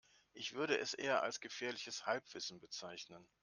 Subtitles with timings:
[0.33, 3.23] Ich würde es eher als gefährliches Halbwissen bezeichnen.